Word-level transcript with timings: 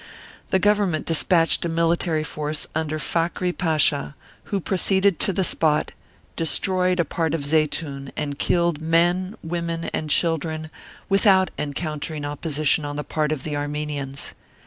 The 0.49 0.57
Government 0.57 1.05
despatched 1.05 1.63
a 1.63 1.69
military 1.69 2.23
force 2.23 2.65
under 2.73 2.97
Fakhry 2.97 3.51
Pasha, 3.55 4.15
who 4.45 4.59
proceeded 4.59 5.19
to 5.19 5.31
the 5.31 5.43
spot, 5.43 5.91
destroyed 6.35 6.99
a 6.99 7.05
part 7.05 7.35
of 7.35 7.45
Zeitoun, 7.45 8.11
and 8.17 8.39
killed 8.39 8.81
men, 8.81 9.35
women 9.43 9.91
and 9.93 10.09
chil 10.09 10.39
dren, 10.39 10.71
without 11.07 11.51
encountering 11.59 12.25
opposition 12.25 12.83
on 12.83 12.95
the 12.95 13.03
part 13.03 13.31
of 13.31 13.43
the 13.43 13.55
Armenians. 13.55 14.33